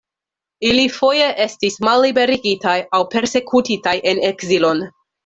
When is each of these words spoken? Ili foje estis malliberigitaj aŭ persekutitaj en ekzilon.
Ili 0.69 0.85
foje 0.93 1.27
estis 1.43 1.77
malliberigitaj 1.87 2.73
aŭ 2.97 3.03
persekutitaj 3.13 3.95
en 4.15 4.23
ekzilon. 4.31 4.83